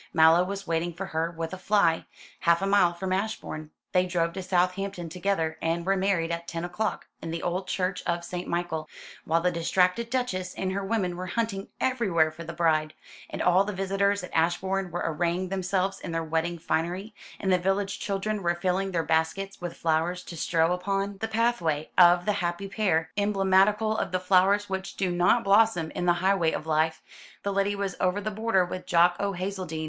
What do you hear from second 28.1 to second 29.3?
the border with Jock